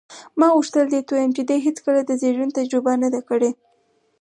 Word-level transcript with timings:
ما 0.39 0.47
غوښتل 0.55 0.85
دې 0.93 1.01
ته 1.07 1.11
ووایم 1.13 1.31
چې 1.37 1.43
دې 1.49 1.57
هېڅکله 1.65 2.01
د 2.05 2.11
زېږون 2.21 2.49
تجربه 2.57 2.93
نه 3.03 3.09
ده 3.13 3.21
کړې. 3.29 3.51